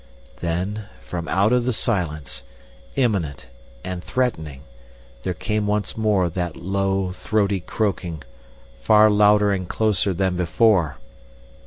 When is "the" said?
1.65-1.73